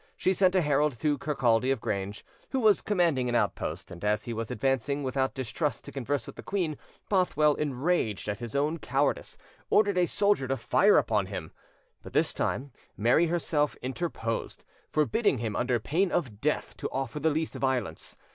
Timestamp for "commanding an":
2.81-3.35